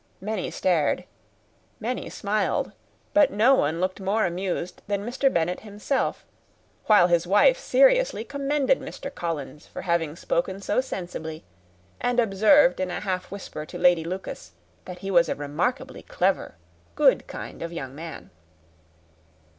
[0.19, 1.03] Many stared
[1.79, 2.71] many smiled;
[3.13, 5.31] but no one looked more amused than Mr.
[5.31, 6.25] Bennet himself,
[6.87, 9.13] while his wife seriously commended Mr.
[9.13, 11.43] Collins for having spoken so sensibly,
[11.99, 14.53] and observed, in a half whisper to Lady Lucas,
[14.85, 16.55] that he was a remarkably clever,
[16.95, 18.31] good kind of young man.